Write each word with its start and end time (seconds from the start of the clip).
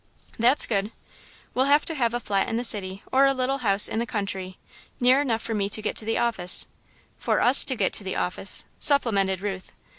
"That's 0.39 0.65
good!" 0.65 0.91
"We'll 1.53 1.65
have 1.65 1.85
to 1.85 1.93
have 1.93 2.15
a 2.15 2.19
flat 2.19 2.49
in 2.49 2.57
the 2.57 2.63
city, 2.63 3.03
or 3.11 3.27
a 3.27 3.35
little 3.35 3.59
house 3.59 3.87
in 3.87 3.99
the 3.99 4.07
country, 4.07 4.57
near 4.99 5.21
enough 5.21 5.43
for 5.43 5.53
me 5.53 5.69
to 5.69 5.79
get 5.79 5.95
to 5.97 6.05
the 6.05 6.17
office." 6.17 6.65
"For 7.19 7.39
us 7.39 7.63
to 7.65 7.75
get 7.75 7.93
to 7.93 8.03
the 8.03 8.15
office," 8.15 8.65
supplemented 8.79 9.41
Ruth. 9.41 9.71